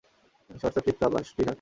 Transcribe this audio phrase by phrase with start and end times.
[0.49, 1.49] Shorts আর flip flop আর T-shirt.